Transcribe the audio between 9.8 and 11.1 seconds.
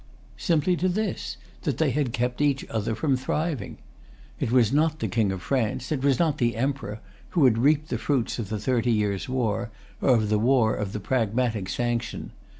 or of the War of the